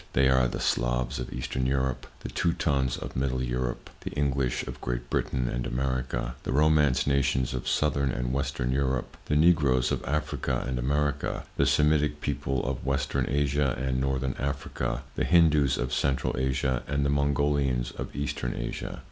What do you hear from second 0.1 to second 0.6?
They are, the